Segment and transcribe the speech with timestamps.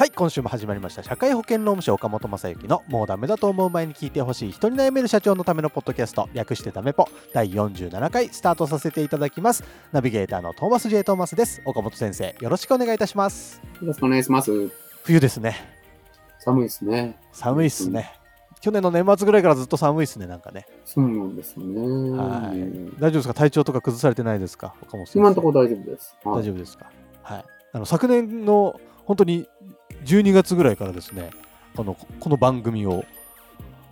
[0.00, 1.02] はい、今週も始まりました。
[1.02, 9.62] 社会保険労務士岡本正幸のもうダメだと思う前に聞いてほしい人に悩める社長のためのポッドキャスト、略してダメポ第47回スタートさせていただきます。
[9.92, 11.04] ナビゲーターのトーマス J.
[11.04, 11.60] トーマスです。
[11.66, 13.60] 岡本先生、よろしくお願いいたします。
[13.82, 14.50] よろしくお願いします。
[15.04, 15.54] 冬ですね。
[16.38, 17.18] 寒いですね。
[17.32, 18.10] 寒いっすね。
[18.62, 20.64] 去年の年末ぐらいからずっと寒いっすね、なんかね。
[20.86, 21.78] そうなんですよね。
[22.16, 23.34] はいうん大丈夫ですか？
[23.34, 24.74] 体調とか崩されてないですか？
[24.80, 25.18] 岡本先生。
[25.18, 26.16] 今のところ大丈夫です。
[26.24, 26.90] 大丈夫ですか？
[27.22, 27.44] はい。
[27.74, 29.46] あの、昨年の本当に
[30.04, 31.30] 12月ぐらいからですね、
[31.76, 33.04] このこの番組を、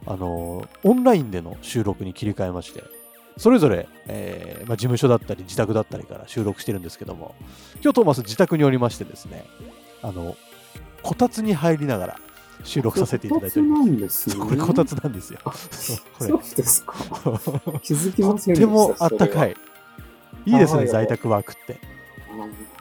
[0.06, 2.82] あのオンラインでの収録に切り替えまして、
[3.36, 7.34] それぞれ、えーまあ、事務所だったり自宅だったりから収録してるんですけども、
[7.82, 9.44] 今日トーマス自宅におりましてですね、
[10.02, 10.36] あの、
[11.02, 12.20] こたつに入りながら
[12.64, 14.36] 収録させていただいております。
[14.36, 15.40] これこたつなんですよ。
[15.44, 15.94] あそ
[16.26, 16.94] うですか。
[17.82, 18.66] 気づきとませんでした。
[18.66, 19.56] ってもあったかい。
[20.44, 20.50] い。
[20.50, 21.78] いいですね、はい在宅ワークって。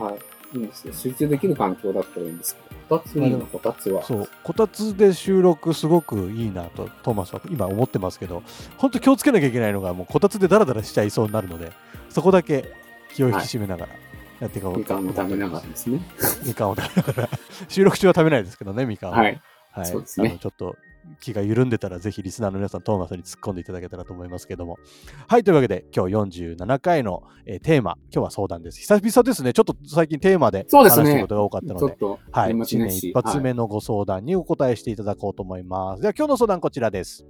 [0.03, 0.57] はい。
[0.57, 0.93] いいんですよ。
[0.93, 4.03] 集中できる環境だったらいいんですけど、こたついいな、こたつは。
[4.03, 8.43] そう、こたつで収録すごくいいなと、トーマスは今思ってますけど、
[8.77, 11.71] 本当気をつけなきゃいけないのが、もうこたつでダラダラしちゃいそうになるので、
[12.09, 12.73] そこだけ
[13.13, 13.91] 気を引き締めながら
[14.39, 16.01] やっていこうとみかんを食べながらですね。
[16.45, 17.29] みかんを食べながら、
[17.67, 19.13] 収録中は食べないですけどね、みかんを。
[19.13, 19.41] はい。
[19.71, 19.85] はい。
[19.85, 20.77] そうですねあのちょっと
[21.19, 24.77] 気が緩んでたら、ぜひリスナーの皆さん、トーマスに突っ込んでいただけたらと思いますけども。
[25.27, 28.79] はい、というわけで、今日47回の、えーテーマ、今日は相談です。
[28.79, 36.01] 久々ですね、ちょっと最近テーマで話すことが多かったのでちょっ、と、はい、新年一発目のご相談にお答えしていただこうと思います。
[36.01, 37.25] では今日の相談こちらです。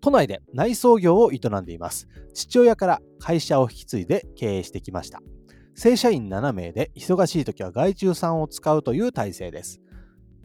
[0.00, 2.08] 都内で内装業を営んでいます。
[2.34, 5.20] 父親から会社を引き継いで経営してきました。
[5.74, 9.80] 正社員7名で忙しい時は外注さんを使うという体制です。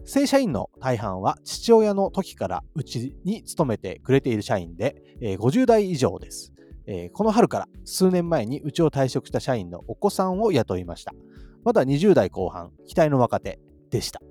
[0.05, 6.53] 正社員の大半は父親の時からうちに勤めてくれている社員で、えー50代以上です。
[6.85, 11.13] えーこの春から数年前にうちを退職した社員のお子さんを雇いました。
[11.63, 13.59] まだ20代後半、期待の若手
[13.89, 14.21] でした。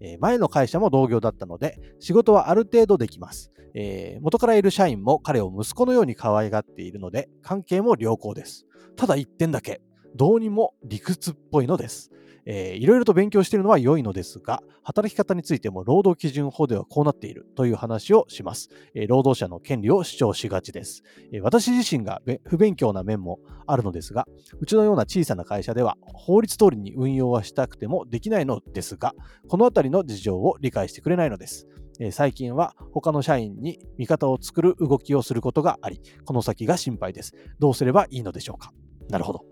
[0.00, 3.50] えー前の会社も同業だったので、仕事はある程度できます。
[3.74, 8.64] えー元からいる社員も彼を息子のように可愛がっているので、関係も良好です。
[8.94, 9.80] ただ一点だけ、
[10.14, 12.12] どうにも理屈っぽいのです。
[12.46, 18.68] えーいろいろと勉強しているのは良いのですが、働き方についても労働基準法ではこうなっているという話をします。
[18.94, 21.02] えー労働者の権利を主張しがちです。
[21.32, 24.26] えー私自身が不勉強な面もあるのですが、
[24.60, 29.14] うちのような小さな会社では法律通りに運用はしたくてもできないのですが、
[29.48, 31.66] このあたりの事情を理解してくれないのです。
[31.98, 37.32] え最近は他の社員に味方を作る動きをすることがあり、この先が心配です。
[37.58, 38.72] どうすればいいのでしょうか？
[39.08, 39.44] なるほど。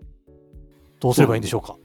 [0.99, 1.75] どうすればいいんでしょうか？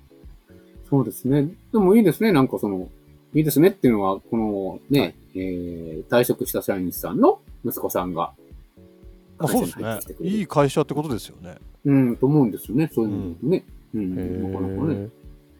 [0.91, 1.49] そうですね。
[1.73, 2.33] でもいいですね。
[2.33, 2.89] なんかその、
[3.33, 8.33] いいですねっていうのは、このね、えー、退職した社員さんの息子さんが、
[9.39, 11.57] あそうですねいい会社ってことですよね。
[11.85, 12.91] うん、と思うんですよね。
[12.93, 13.65] そういうのね。
[13.95, 14.95] うん、へなかなかね。
[14.95, 15.11] ー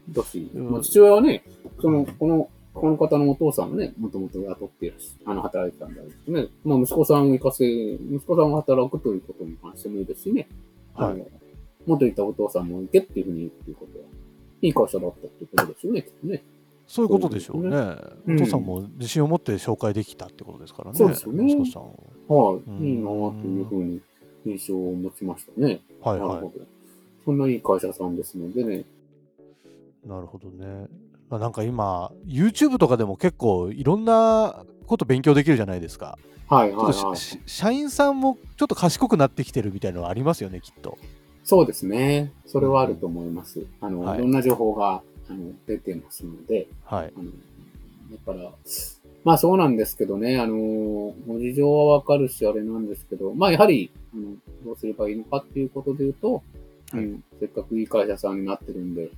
[0.09, 1.43] だし、うんまあ、父親はね、
[1.81, 6.47] その、この、この方のお父さんもね、もともと雇っているし、あの、働いてたんだけどね。
[6.63, 10.47] まあ、息子さんを行かせ、息子さんが働くということに関してもいいですしね。
[10.93, 11.41] はい
[11.87, 14.05] 元いたお父さんも行けっていうふうに言うっていうことは、
[14.61, 16.43] いい会社だったってことですよね、きっとね。
[16.87, 17.77] そういうことでしょうね。
[18.27, 20.97] うんお父さんも自信を持って紹介できたってことですからね。
[20.97, 22.53] そうですよね息子さんを。
[22.53, 24.01] はい、うんいいなぁというふうに
[24.45, 25.79] 印象を持ちましたね。
[26.01, 26.65] はいはなるほど。
[27.23, 28.85] そんないい会社さんですのでね。
[30.05, 30.07] い。
[30.07, 30.87] なるほどね。
[31.29, 36.17] まあなんか今、YouTube とかでも結構いろんなこと勉強できるじゃないですか。
[36.49, 37.15] はいはいはい。
[37.15, 40.97] し社員さんもちょっと賢くなってきてるみたいなのはありますよね、きっと。
[41.51, 42.31] そうですね。
[42.45, 43.65] それはあると思います。
[43.81, 44.19] あの、はい。
[44.19, 47.13] い、ろんな情報があの出てますので、はい。
[47.13, 48.51] あのだから、
[49.25, 50.55] まあそうなんですけどね、あの、
[51.27, 54.33] ご事情はわかるし、あれなんですけど、まあやはり、あの
[54.63, 56.41] どうすればいいのかっていうことで言うと、
[56.93, 59.11] うん、せっかくいい会社さんになってるんで、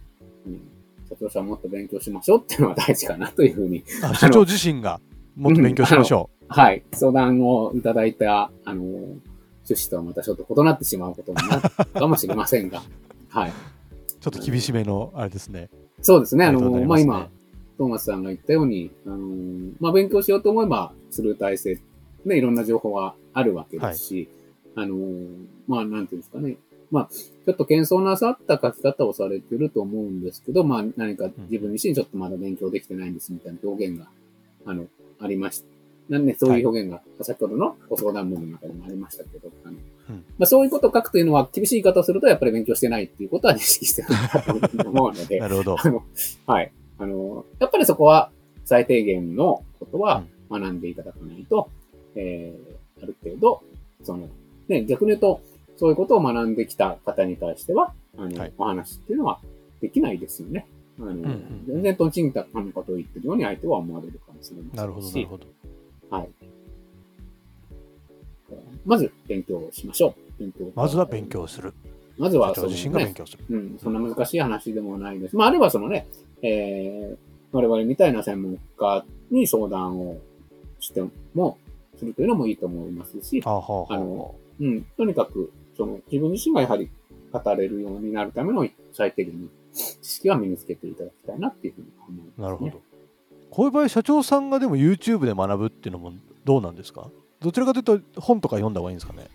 [0.48, 0.60] うん、
[1.08, 5.00] 社長さんもっと勉強しましょうっていうのは大事かなというふうに、あ社長自身が
[5.36, 8.84] もっと勉強しましょはい、相談をいただいた、あの、
[9.70, 12.82] 趣旨とはまたちょっと異なってしまうことになるかもしれませんが、
[13.30, 13.50] はい。
[13.50, 13.54] う。
[14.20, 15.70] ちょっと厳しめのあれですね。
[16.02, 16.46] そうですね。
[16.46, 17.30] あの、回答になりまあ今、
[17.78, 21.80] トーマスさんが言ったように、あのーまあ、勉強しようと思えばする体制、
[22.26, 24.30] ね、いろんな情報があるわけですし、
[24.76, 25.28] あのー
[25.68, 26.58] まあ、なんていうんですかね。
[26.92, 34.08] まあ、ちょっと謙遜なさった書き方をされてると思うんですけど、まあ、何か自分自身ちょっとまだ勉強できてないんですみたいな表現が、
[34.66, 34.86] あの、
[35.20, 35.73] ありました。
[36.10, 39.78] なんで、そういう表現が、先ほどのご相談文の中でもありましたけど、あの
[40.10, 45.78] うんまあ、そういうことを書くというのは、厳しい言い方をすると、やっぱり勉強してないっていうことは認識してないと思うので、 なるほど。
[45.80, 46.04] あの、
[46.46, 46.72] はい。
[46.98, 48.32] あの、やっぱりそこは
[48.66, 51.70] 最低限のことは学んでいただかないと、
[52.16, 53.64] えー、ある程度、
[54.04, 54.30] その、
[54.68, 55.42] ね、逆に言うと、
[55.78, 59.40] そういうことを学んできた方に対しては、あの、はいお話っていうのは
[59.82, 60.68] できないですよね。
[61.00, 64.78] あの、んうん全然とんちんたなことを言ってるように相手は思われるかもしれませんし。
[64.78, 65.46] なるほど、なるほど。
[66.14, 66.30] はい。
[68.86, 70.40] まず、勉強しましょう。
[70.40, 71.26] 勉強まずは勉。
[71.28, 71.74] 強する。
[72.18, 73.44] まずは、その社長自身が勉ね、強する。
[73.50, 75.36] うん、そんな難しい話でもないです。
[75.36, 76.06] まあ、あればそのね、
[76.44, 77.18] えー、
[77.52, 80.20] 我々みたいな専門家に相談を
[80.80, 81.58] しても、
[81.98, 86.90] するというのもいいと思いますし、あのうん、とにかく、その、自分自身がやはり
[87.32, 92.44] 語れるようになるための最低限の知識は身につけていただきたいなっていうふうに思います、ね。
[92.44, 92.93] なるほど。
[93.56, 96.12] こういう場合、社長さんがでも YouTube で学ぶっていうのも
[96.44, 97.12] どうなんですか？
[97.40, 99.28] どちらかというと本とか読んだ方がいいんですかね？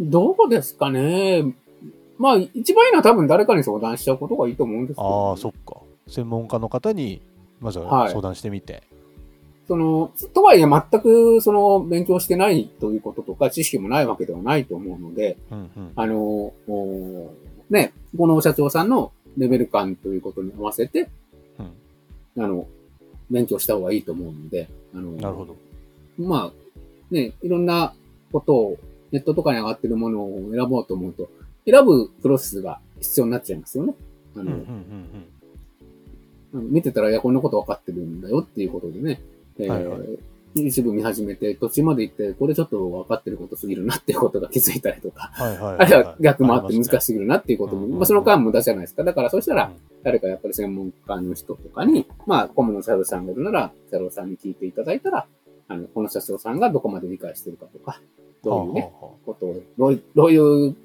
[0.00, 1.54] どうですかね？
[2.18, 5.76] まあ、一番いいのは多分誰かに相談しちゃうことがいいと思うんですけど、ああ、そっか。
[6.08, 7.22] 専門家の方に
[7.60, 8.82] まずははい相談してみて。
[9.68, 15.92] その、とはいえ全くその勉強してないということとか知識もないわけではないと思うので、うんうん。
[15.94, 16.18] あの、
[16.66, 17.30] お
[17.70, 21.08] ね、この社長さんのレベル感ということに合わせて、うん
[22.38, 22.66] あの、
[23.30, 25.56] 勉強した方がいいと思うので、あの、なるほど。
[26.18, 27.94] まあ、ね、いろんな
[28.32, 28.78] ことを、
[29.10, 31.30] ネットとかに上がってるものを選ぼうと思うと、
[31.66, 33.94] 選ぶプロセスが必要になっちゃいますよね。
[34.36, 34.52] あの、
[36.52, 39.20] 見てたら、いや、こんなこと分かってるんだよっていうことでね、
[39.58, 40.00] えーはいはい
[40.66, 47.00] 一部見始めて、途中まで行って、これちょっと分かってることすぎるなっていうことが気づいたりとか、はいはい、あるいは逆もあって難い。
[47.00, 49.04] しすぎるなっていうことも、まあその間無駄じゃないですか。
[49.04, 55.26] だからそうしたらうん、誰かやっぱり専門家の人とかに、まあ、顧問の社長さんがいるなら、社長さんに聞いていただいたら、
[55.68, 58.00] あの、この社長さんがどこまで理解してるかとか、
[58.42, 60.76] どういうね、はあはあはことを、どういう、どういう、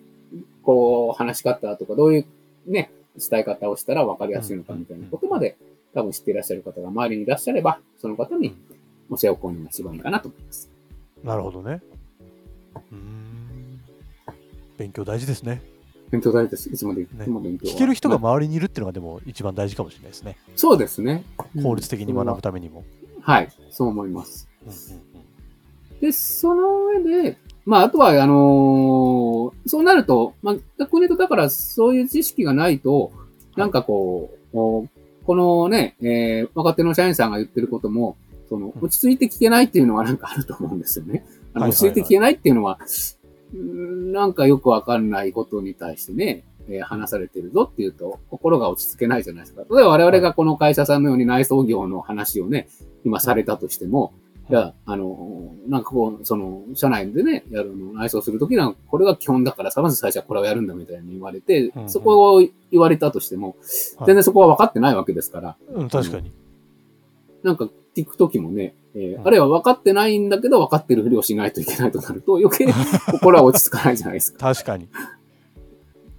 [0.63, 2.25] こう、話し方とか、どういう
[2.65, 5.57] ね、伝え方をしたら分かりやすいのかみたいなことまで、
[5.93, 8.55] 多分知っていらっしゃる方が周りにいらっしゃれば、その方に
[9.17, 10.69] 教えを請うのが一番いいかなと思います。
[11.23, 11.81] あなるほどね。
[12.91, 13.79] うーん。
[14.77, 15.61] 勉強大事ですね。
[16.11, 16.69] 勉強大事です。
[16.69, 20.37] いつまでいねつも勉強は聞ける人がまあ周りにいるっていうのがでも一番大事かもしれないですね。
[20.55, 21.23] そうですね。
[21.63, 22.41] 効率的に学ぶぶ。
[22.41, 22.83] ためにも。
[23.21, 24.47] はい、そう思います。
[26.01, 33.11] で、その上で、まあ、あとは、あのーそうなると、まあ、逆に言うと、だから、そういう知識がないと、
[33.55, 38.17] なんかこう、こうこのね、えー若手の社員さんが言ってることも、
[38.53, 38.85] その、うん。
[38.85, 41.25] 落ち着いて聞けないっていうのはなんかあると思うんですよね。
[41.53, 42.79] あの落ち着いて聞けないっていうのは、
[43.53, 49.61] なんかよくわかんないことに対してね、えー話されてるぞっていうと、心が落ち着けないじゃないですか。
[49.61, 52.69] 例えば我々がこの会社さんのように内装業の話をね、
[53.03, 54.13] 今されたとしても、
[54.49, 54.53] い。
[54.53, 61.89] や、あの、なんかこう、その、社内でね、やるの、内装するときには、これが基本だからさ、まず最初はこれをやるんだみたいに言われてうんう、ん。
[61.89, 63.55] そこを言われたとしても、
[63.97, 64.07] はい。
[64.07, 66.31] 全然そこは分かってないわけですから、うん、確かに。
[67.43, 72.67] なんか聞くときもね、えーうんあるいは分かってないんだけど分かってるふりをしないといけないとなると、余計
[73.11, 74.53] 心は落ち着かないじゃないですか。
[74.53, 74.87] 確かに。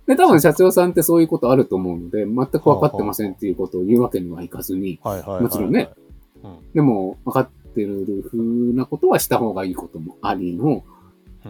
[0.06, 4.98] で、多分社長さんってそういうことあると思うので、全く分かってませんっていうことを言うわけにはいかずに。
[5.02, 5.90] もちろんね
[6.42, 6.56] うん。
[6.74, 10.82] でも分かってるふうなことはした方がいいこともありの、うん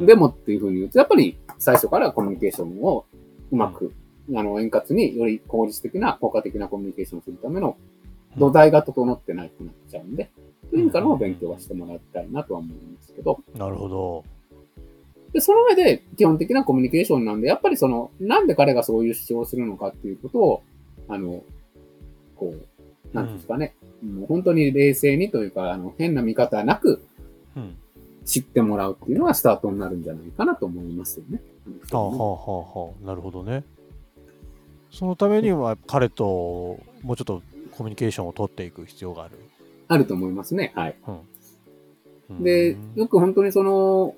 [0.01, 3.07] でもっていうふうに言うと、やっぱり最初からコミュニケーションを
[3.53, 3.93] うまく、
[4.35, 7.77] あの、円滑により効率的な、効果的なコミュニケーションをするための
[8.37, 10.31] 土台が整ってないとなっちゃうんで、
[10.71, 14.25] そういう意味からも勉強はしてもらいたいなとは思うんですけど、なるほど。
[15.33, 20.63] で、その上で基本的なコミュニケーションなんで、やっぱりその、なんで彼がそういう主張をするのかっていうことを、
[21.09, 21.43] あの、
[22.37, 27.05] こう、なんですかね、もう本当に冷静にというか、あの、変な見方なく
[27.57, 27.77] うん。
[28.25, 31.43] 知ってもらうっていうのがスタートになるんじゃないかなと思いますよね。
[31.91, 32.25] はあはあは
[32.75, 33.07] あはあ。
[33.07, 33.65] なるほどね。
[34.91, 36.25] そのためには彼と
[37.03, 37.43] もうちょっと
[37.77, 39.39] コミュニケーションを取っていく必要がある。
[39.89, 40.73] あると思いますね。
[40.75, 40.97] はい。
[42.31, 42.43] うん。
[42.43, 44.15] でう、んよく本当にその、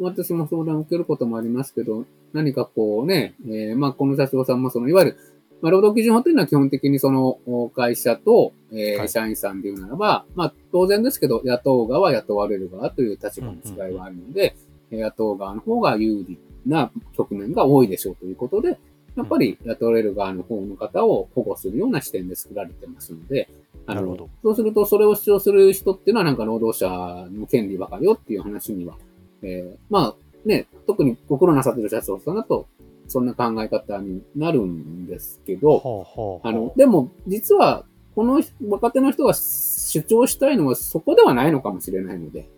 [0.00, 5.16] 私も相談を受けることもありますけど、何かこうね、えーまあこの社長さんもその、いわゆる、
[5.60, 13.54] まあ、労働基準法というのは基本的にそのお会社と、えーはい社員さんで言うならば、まあ当然ですけど、雇う側、雇われる側という立場の
[13.88, 14.56] 違いはあるので、
[14.90, 18.78] えー雇う側の方が有利な局面が多いでしょうということで、
[19.16, 23.48] やっぱり雇われる側の方の方を保護するような視点で作られてますので、
[23.86, 26.88] あのなるほど、そうするとそれを主張する人っていうのはなんか労働者
[27.30, 28.96] の権利ばかりよっていう話には、
[29.42, 30.14] えーまあ
[30.44, 32.66] ね、特にご苦労なさってる社長さんだと、
[33.08, 42.48] そんな考え方になるんですけど、ほうほうほうあの、でも実はこの若手の人が主張したいのはそこではないのかもしれないので、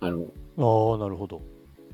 [0.00, 0.26] あの、
[0.58, 1.40] ああ、なるほど。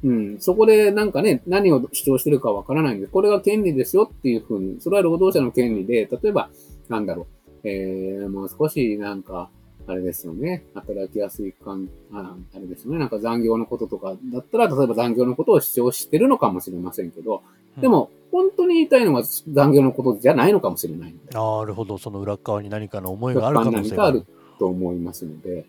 [0.04, 6.50] うん、そこでなんかね、何を主張してるかわからないんで、これが権利ですよっていうふうに、それは労働者の権利で、例えば、
[6.88, 7.26] なんだろ
[7.64, 9.49] う、えー、もう少しなんか、
[9.87, 17.42] あれですよね、働きやすい感、ああれですよね、なんか残業のこととかだったら、例えば残業のことを主張してるのかもしれませんけど、
[17.80, 21.14] でも、本当に言いたいのは残業のことじゃないのかもしれない。
[21.32, 24.58] なるほど、その裏側に何かの思いがある可能性がある何かある。
[24.58, 25.64] と思いますので、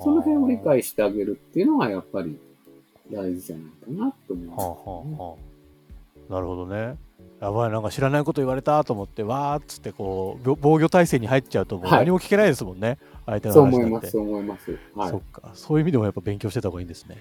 [0.00, 2.38] その辺を理解してあげるっていうのがやっぱり
[3.12, 5.36] 大事じゃないかなと思います、はあはあは
[6.28, 6.96] あ、なるほどね。
[7.40, 13.86] やばい、なんか知らないこと言われたと思って、わーっつってこう、ぼ防御体制に入っちゃうと、もうはい何も聞けないですもんね、相手のそう話なんて。
[13.86, 14.78] 思います、そう思います。
[14.94, 15.16] はいそ。
[15.16, 17.16] っか、そういう意味でもやっぱ勉強してた方がいいんですね。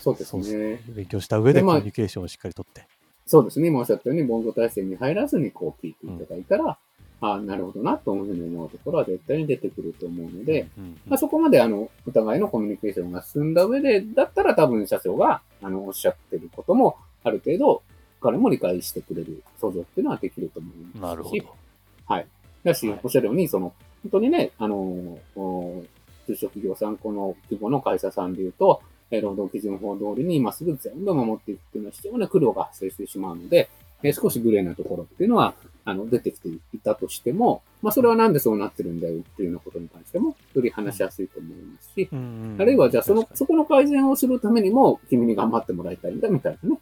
[0.00, 0.82] そうですそうね。
[0.88, 2.86] 勉強した上でコミュニケーションをしっかりとって。
[3.26, 3.68] そうですね。
[3.68, 6.78] 今おっしゃったように、防御体制に入らずにこう聞いていただいたら、
[7.20, 10.68] ああ、なるほどな、というふうに思うところは絶対に出てくると思うので、
[11.06, 17.82] まあ、そこまであの、お互いのコミュニケーションが進んだ上で、だったら多分社長が、あの、おっしゃってることも、ある程度、
[18.20, 21.00] 彼も理解してくれる想像っていうのはできると思いますし。
[21.02, 21.56] なるほど。
[22.64, 23.72] だしはい、おっしゃるように、その、
[24.02, 24.76] 本当にね、あの、
[25.36, 25.84] お
[26.26, 33.70] 中小企業さん、この規模の会社さんで言うと、えー労働基準法通りに今すぐ全部守っていくっていうのは非常に苦労が発生してしまうので、
[34.02, 42.22] えー少しグレーなところっていうのは、あの、出てきていたとしても、まあ、それはなんでそうなってるんだよっていうようなことに関しても、より話しやすいと思いますし、うんう
[42.56, 46.78] んあるいはじゃあそのそこの改善をするためにも、君に頑張ってもらいたいんだみたいなね。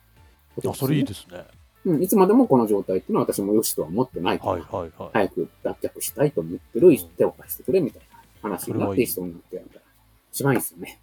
[0.62, 1.44] にあ、それいいでですね。
[1.85, 5.11] うん、いつまでもこの状態っていうのは私も良しとは思ってないから、はいはいはい。
[5.12, 8.02] 早く脱却したいと思ってる、手を貸してくれみたい
[8.42, 9.80] な話になって、人になってやるから、
[10.32, 11.00] 一番いいですよね。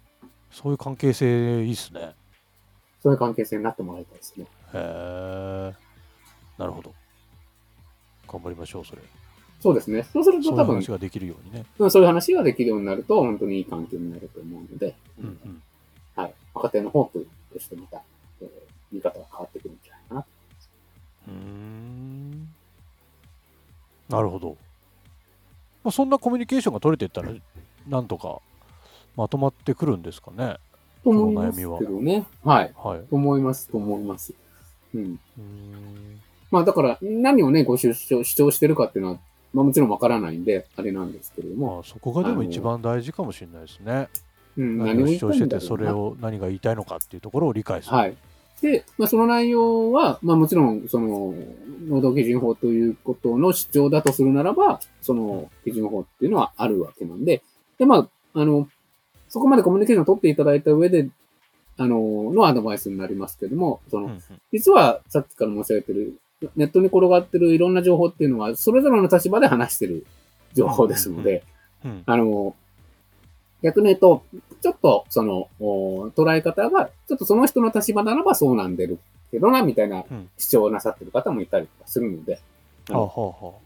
[0.50, 2.14] そういう関係性いいですね。
[3.02, 4.44] そういう関係性になってもらいたいですね。
[4.44, 5.83] へえ。
[6.58, 6.92] なるほど。
[8.28, 9.02] 頑張りましょう、それ。
[9.60, 10.06] そうですね。
[10.12, 11.64] そうするそういうと多分、話ができるようにね。
[11.78, 15.62] うんそういう話ができるようになると、本当にいい環境になると思うので、うんうん。
[16.16, 16.34] はい。
[16.54, 18.02] 若手のホープとしてまた、
[18.42, 18.48] えー
[18.92, 20.26] 見方が変わってくるんじゃないかな。
[21.26, 22.48] うーん
[24.08, 24.56] なるほど。
[25.82, 27.32] まあ、そんなコミュニケーションが取れていったら、
[27.88, 28.40] なんとか
[29.16, 30.58] まとまってくるんですかね。
[31.02, 32.26] と思いますけどね。
[32.44, 32.72] はい。
[32.76, 32.98] はい。
[33.00, 34.32] うと思います、と思います。
[34.94, 35.20] うん。
[35.38, 36.20] ーん
[36.54, 39.18] まあだから、何をね、ご主張主張してるかっていうのは、
[39.52, 44.08] まあもちろんわからないんで、あれなんですけれども、まあ、そこがでも一番大事かもしれないですね。
[44.56, 47.96] うん、何を主張してて、それを何が言いたいのかっていうところを理解する。
[47.96, 48.16] はい。
[48.62, 51.34] で、まあ、その内容は、まあ、もちろん、その、
[51.88, 57.42] 労働基準法ということの主張だとするならば、その基準法っていうのはあるわけなんで、
[57.78, 58.68] で、まあ、あの、
[59.28, 61.08] そこまでコミュニケーションを取っていただいた上で、
[61.76, 64.16] あの、のアドバイスになりますけども、その、
[64.52, 66.14] 実はさっきから申し上げてる、
[66.56, 70.06] ネットに転がってるいろんな情報っていうのは、それぞれの立場で話してる
[70.54, 71.44] 情報ですので、
[71.84, 72.54] うんあの、
[73.62, 74.22] 逆に言うと、
[74.60, 78.98] ちょっと、その、お捉え方が、ちょっとその人の立場ならばそうなんでる
[79.30, 80.28] けどな、みたいなうん。
[80.38, 82.40] 主張をなさってる方もいたりとかするので、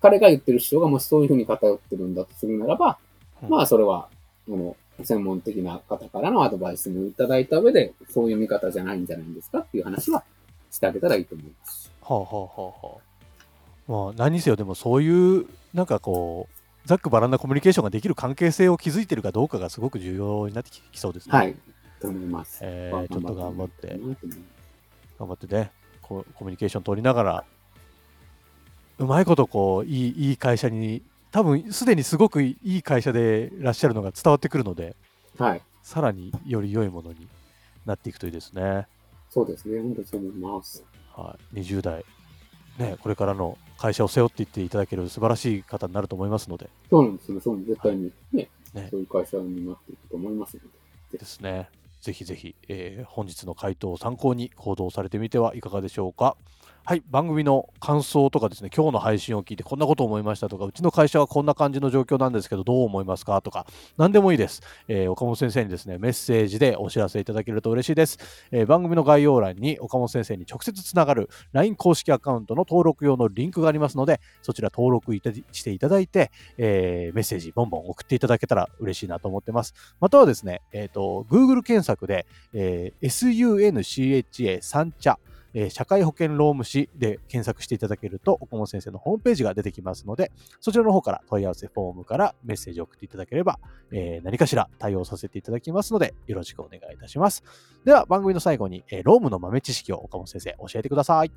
[0.01, 2.99] 彼が言ってる主張がもしそういうふうに偏ってるんだとするならば、
[3.43, 3.49] うん。
[3.49, 4.09] まあ、それは、
[4.49, 10.25] あの、専門的な方からのアドバイスもいただいた上で、そういう見方じゃないんじゃないんですかっていう話は
[10.71, 11.88] してあげたらいいと思います。
[12.09, 12.15] あ。
[12.15, 14.05] はあはあはあはあ。
[14.07, 21.33] まあ、何にせよ、でもそういう、なんかこう、ざっくばらんなコミュニケーションができる関係性を築いてるかどうかがすごく重要になってききそうですね。
[21.37, 21.55] はい。
[22.01, 22.61] と思います。
[22.63, 24.33] えーまあちょっと頑張って頑張ってね
[25.19, 27.45] 頑張ってねこうコミュニケーション取りながら
[28.99, 34.97] うまいことこういいいい会社に多分すでにすごくいい会社でいらっしゃるのが伝わってくるので
[35.37, 35.63] はい。
[35.83, 37.29] さらにより良いものに
[37.87, 38.87] なっていくといいですね、
[39.31, 39.81] そうですね。
[39.81, 40.85] 本当にそう思います。
[41.19, 42.05] はい、20代、
[42.79, 47.41] ね、これからの会社を背負っていっていただける素晴らしい方になると思いますのでそうなんですよ。
[47.41, 50.63] そう絶対にね、ねそういう会社になっていくと思いますの
[51.13, 51.19] で。
[51.19, 51.69] ですね。
[52.01, 56.37] ぜひぜひ、えー本日の回答を参考に行動されてみてはいかがでしょうか。
[56.89, 63.67] はい、番組の感想とかですね、今日の配信を聞いてこんなこと思いましたとか、うちの会社はこんな感じの状況なんですけど、どう思いますかとか、
[63.99, 64.63] 何でもいいです。
[64.89, 68.19] えー岡本先生にですね、メッセージでお知らせいただけると嬉しいです。
[68.53, 75.15] えー番組の概要欄に岡本先生に直接つながる LINE 公式アカウントの登録用のリンクがありますので、そちら登録
[75.53, 79.75] していただいて、えーメッセージボンボン送っていただけたら嬉しいなと思ってます。
[80.01, 85.19] またはですね、えっ、と、Google 検索で、え SUNCHA 三茶
[85.55, 93.59] えー社会保険労務士で検索していただけると、岡本先生のホームページが出てきますので、そちらの方から問い合わせフォームからメッセージを送っていただければ、
[93.91, 97.43] えー何かしら対応させていただきますので、よろしくお願いいたします。
[97.85, 101.31] では、番組の最後に、えー、労務の豆知識を岡本先生、教えてください。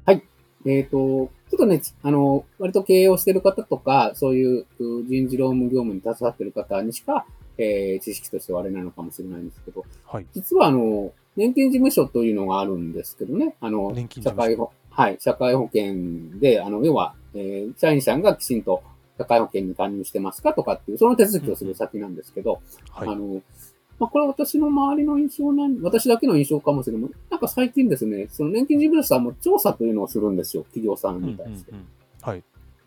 [0.65, 7.25] えっ、と、ちょっとね、あの、割と経営をしてる方とか、そういうう人事労務業務に携わってる方にしか、
[7.57, 10.25] えー知識としてはあれなのかもしれないんですけど、はい。
[10.33, 18.83] 実はあの、年金事務所というのがあるんですけどね、あの、社会保、はい、社会保険で、あの、要は、えー社員さんがきちんと
[19.17, 22.61] 社会保険に加入してますかとかっていう、その手続きをする先なんですけど、
[22.91, 23.09] はい。
[23.09, 23.41] あの、
[23.99, 27.11] まあ、これは私の周りの印象なん、私だけの印象かもしれない。
[27.29, 30.63] なんか最近ですね、その年金事務所さんも調査というのをするんですよ。
[30.63, 31.71] 企業さんうんうんに対して。
[31.71, 31.85] うん
[32.21, 32.43] はい。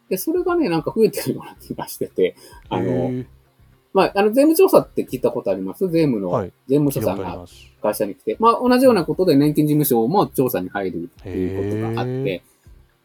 [0.08, 2.36] で、それがね、なんか増えてるような気がしてて、
[2.68, 3.24] あの、
[3.94, 5.88] まあ、あの、税務調査って聞いたことあります？
[5.88, 6.52] 税務の、はい。
[6.68, 7.46] 税務署さんが。
[7.80, 12.42] 会社に来て、まあ、同じようなことで年金事務所も調査に入るっていうことがあって、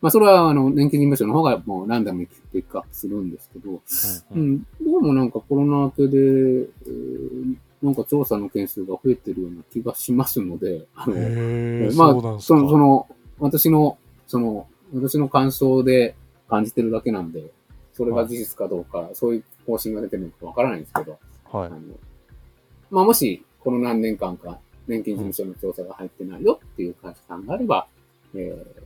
[0.01, 3.81] まあ、それは、あの、年金事務所の方がもうランダムにピックアップするんですけど、う
[4.36, 4.51] うん。
[4.55, 11.15] ん、どうもなんかコロナ明けで、えーなんか調査の件数が増えてるような気がしますので、あの、
[11.96, 12.39] まあ。
[12.41, 13.08] その、その、
[13.39, 16.13] 私の、その、私の感想で
[16.50, 17.53] 感じてるだけなんで、
[18.00, 21.20] それが事実かどうか、そういう方針が出てるのかわからないんですけど、
[21.51, 21.68] はい。
[21.68, 21.70] あ。
[21.72, 21.79] の、
[22.89, 27.88] まあ、もし、この何年間か、年金事務所の調査が入ってないよっていう会社さんがあれば、
[28.34, 28.82] えー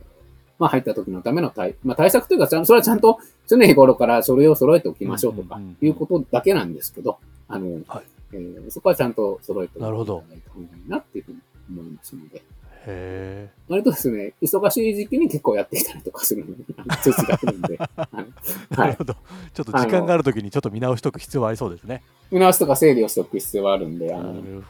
[0.58, 8.04] まあ、入った時のための対、まあ、対策というか、それはちゃんと常日頃から書類を揃えておきましょうとかいうことだけなんですけど、あの、はい。
[8.32, 10.38] えーそこはちゃんと揃えておいていただいたなるほど方がい
[10.86, 11.38] いなっていうふうに
[11.70, 12.42] 思いますので、
[12.86, 16.64] へ割とですね、忙しい時期に結構やってきたりとかするので、
[17.02, 18.90] 通知が来るんで、あのーなはい。
[18.92, 19.14] るほど。
[19.52, 22.02] ちょっと時間があるときにちょっと見直しとく必要はありそうですね。
[22.30, 24.62] 見直しとか整理をしておく必要はあるんで、あなの、る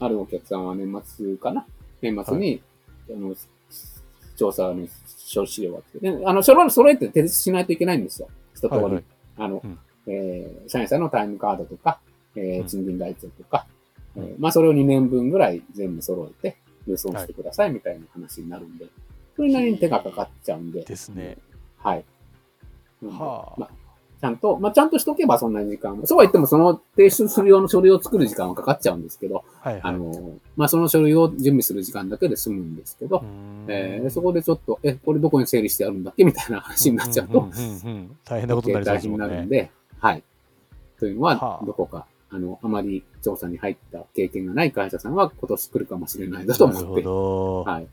[0.00, 1.66] あるお客さんは年末かな。
[2.00, 2.62] 年末に、
[3.10, 3.34] あの、
[4.36, 8.28] 調査の書資料が来て、であの、書類揃えて提出しないといけないんですよ。
[8.54, 8.80] 一通り。
[8.82, 9.04] はいはい。
[9.38, 9.78] あの、うん。
[10.06, 11.98] えー社員さんのタイムカードとか、
[12.36, 12.66] えーうん。
[12.66, 13.66] 賃金台帳とか、
[14.16, 14.24] うん。
[14.24, 16.56] えーまあ、それを2年分ぐらい全部揃えて、
[16.88, 18.86] 郵送してくださいみたいな話になるんで、
[19.36, 20.82] それなりに手がかかっちゃうんで。
[20.82, 21.38] ですね。
[21.78, 22.04] はい。
[23.02, 23.70] なんではあまあ、
[24.20, 29.80] ちゃんと、まあ、ちゃんとしとけばそんなに時間も、そうは言ってもその提出する用の書類を作る時間はかかっちゃうんですけど、はいはい。
[29.84, 33.22] あの、まあ、その書類を準備する時間だけで済むんですけど、
[33.68, 37.48] えーでそこでちょっと、え、これどこに整理してあるんだっけみたいな話になっちゃうと
[38.24, 39.26] 大変なことになりそう大変にですもんね。
[39.28, 39.70] なるんで、
[40.00, 40.22] はい。
[40.98, 47.64] というのははあ、どこか、あの、あまり調査に入った経験がない会社さんは今年来るかもしれないだと思って、ど。
[47.64, 47.88] はい。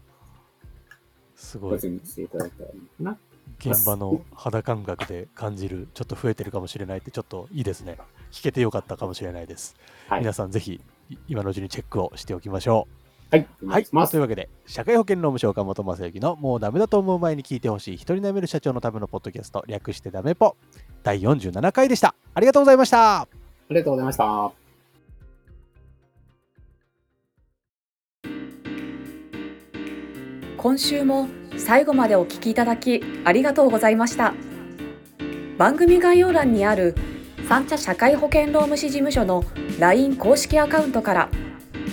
[1.35, 1.79] すごい。
[1.79, 3.17] していただいたらいいな。
[3.59, 7.97] 現場の肌感覚で感じる、ちょっと増えてるかもしれないって、ちょっといいですね。
[8.31, 9.75] 聞けてよかったかもしれないです。
[10.09, 10.19] はい。
[10.19, 12.87] 皆さんぜひ、い今のうちにチェックをしておきましょ
[13.31, 13.35] う。
[13.35, 13.47] はい。
[13.63, 13.85] 願い。
[13.85, 20.57] というわけで、社会保険労務士岡本正幸のもうダメだと思う前に聞いてほしい一人悩める社長のためのポッドキャスト、略してダメポ、
[21.03, 22.15] 第47回でした。
[22.33, 23.44] ありがとうございました。
[23.69, 24.51] ありがとうございました。
[30.57, 34.33] 今週も最後までお聞きいただきありがとうございました。
[35.57, 36.95] 番組概要欄にある
[37.47, 39.43] 三茶社会保険労務士事務所の
[39.79, 41.29] LINE 公式アカウントから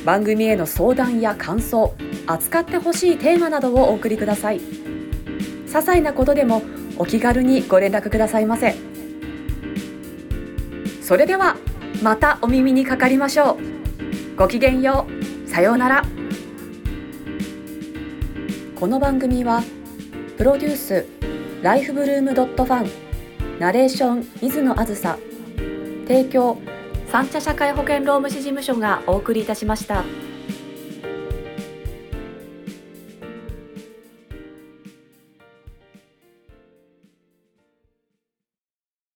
[0.05, 1.95] 番組への相談や感想
[2.27, 4.61] 扱ってほしいテーマなどをお送りください。
[4.61, 6.63] 些細なことでも
[6.99, 8.75] お気軽にご連絡くださいませ。
[11.13, 11.57] それでは
[12.03, 13.59] またお耳にかかりましょ
[14.33, 14.35] う。
[14.35, 15.07] ごきげんよ
[15.45, 15.47] う。
[15.47, 16.03] さようなら。
[18.81, 19.63] この番組は
[20.39, 21.07] プロデュース
[21.61, 22.91] ライフブルームドットファン
[23.61, 25.19] ナレーション水野あずさ
[26.09, 26.57] 提供
[27.09, 30.05] 三茶社会保険労務士事務所がお送りいたしました。